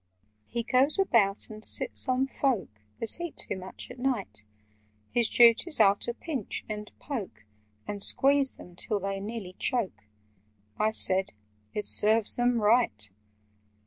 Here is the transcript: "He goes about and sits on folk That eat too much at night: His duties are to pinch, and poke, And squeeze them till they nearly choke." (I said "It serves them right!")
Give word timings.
"He 0.47 0.63
goes 0.63 0.97
about 0.97 1.51
and 1.51 1.63
sits 1.63 2.09
on 2.09 2.25
folk 2.25 2.69
That 2.99 3.21
eat 3.21 3.37
too 3.37 3.55
much 3.55 3.91
at 3.91 3.99
night: 3.99 4.45
His 5.11 5.29
duties 5.29 5.79
are 5.79 5.95
to 5.97 6.15
pinch, 6.15 6.65
and 6.67 6.91
poke, 6.97 7.45
And 7.87 8.01
squeeze 8.01 8.53
them 8.53 8.75
till 8.75 8.99
they 8.99 9.19
nearly 9.19 9.53
choke." 9.59 10.05
(I 10.79 10.89
said 10.89 11.33
"It 11.75 11.85
serves 11.85 12.35
them 12.35 12.59
right!") 12.59 13.11